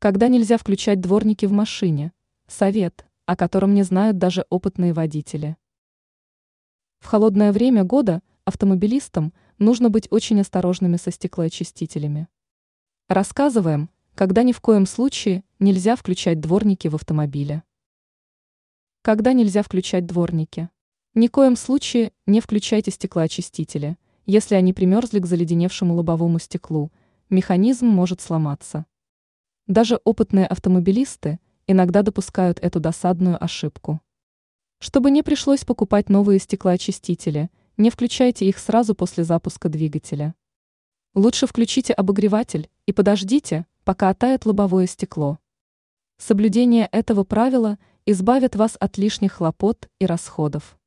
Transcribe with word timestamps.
Когда 0.00 0.28
нельзя 0.28 0.56
включать 0.56 1.02
дворники 1.02 1.44
в 1.44 1.52
машине? 1.52 2.12
Совет, 2.46 3.04
о 3.26 3.36
котором 3.36 3.74
не 3.74 3.82
знают 3.82 4.16
даже 4.16 4.46
опытные 4.48 4.94
водители. 4.94 5.58
В 7.00 7.04
холодное 7.04 7.52
время 7.52 7.84
года 7.84 8.22
автомобилистам 8.46 9.34
нужно 9.58 9.90
быть 9.90 10.08
очень 10.10 10.40
осторожными 10.40 10.96
со 10.96 11.10
стеклоочистителями. 11.10 12.28
Рассказываем, 13.08 13.90
когда 14.14 14.42
ни 14.42 14.52
в 14.52 14.62
коем 14.62 14.86
случае 14.86 15.44
нельзя 15.58 15.96
включать 15.96 16.40
дворники 16.40 16.88
в 16.88 16.94
автомобиле. 16.94 17.62
Когда 19.02 19.34
нельзя 19.34 19.62
включать 19.62 20.06
дворники? 20.06 20.70
Ни 21.12 21.28
в 21.28 21.30
коем 21.30 21.56
случае 21.56 22.12
не 22.24 22.40
включайте 22.40 22.90
стеклоочистители, 22.90 23.98
если 24.24 24.54
они 24.54 24.72
примерзли 24.72 25.18
к 25.18 25.26
заледеневшему 25.26 25.92
лобовому 25.92 26.38
стеклу, 26.38 26.90
механизм 27.28 27.84
может 27.84 28.22
сломаться. 28.22 28.86
Даже 29.70 30.00
опытные 30.02 30.48
автомобилисты 30.48 31.38
иногда 31.68 32.02
допускают 32.02 32.58
эту 32.58 32.80
досадную 32.80 33.40
ошибку. 33.40 34.00
Чтобы 34.80 35.12
не 35.12 35.22
пришлось 35.22 35.64
покупать 35.64 36.08
новые 36.08 36.40
стеклоочистители, 36.40 37.50
не 37.76 37.90
включайте 37.90 38.46
их 38.46 38.58
сразу 38.58 38.96
после 38.96 39.22
запуска 39.22 39.68
двигателя. 39.68 40.34
Лучше 41.14 41.46
включите 41.46 41.92
обогреватель 41.92 42.68
и 42.86 42.92
подождите, 42.92 43.64
пока 43.84 44.08
оттает 44.08 44.44
лобовое 44.44 44.88
стекло. 44.88 45.38
Соблюдение 46.18 46.88
этого 46.90 47.22
правила 47.22 47.78
избавит 48.06 48.56
вас 48.56 48.76
от 48.80 48.98
лишних 48.98 49.34
хлопот 49.34 49.88
и 50.00 50.06
расходов. 50.06 50.79